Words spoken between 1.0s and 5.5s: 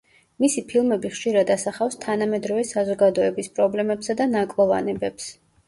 ხშირად ასახავს თანამედროვე საზოგადოების პრობლემებსა და ნაკლოვანებებს.